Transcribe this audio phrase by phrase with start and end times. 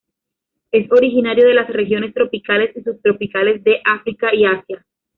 [0.71, 4.83] Es originario de las regiones tropicales y subtropicales de África y Asia.